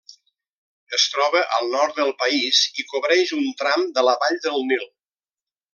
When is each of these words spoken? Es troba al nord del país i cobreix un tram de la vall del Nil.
Es 0.97 1.03
troba 1.15 1.43
al 1.57 1.69
nord 1.75 1.99
del 1.99 2.09
país 2.23 2.61
i 2.85 2.89
cobreix 2.95 3.35
un 3.41 3.47
tram 3.61 3.87
de 3.99 4.09
la 4.11 4.19
vall 4.25 4.41
del 4.47 4.63
Nil. 4.73 4.89